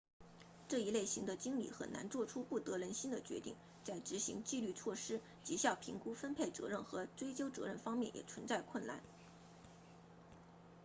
[0.67, 3.53] 这一类型的经理很难做出不得人心的决定
[3.83, 9.03] 在执行纪律措施绩效评估分配责任和追究责任方面也存在困难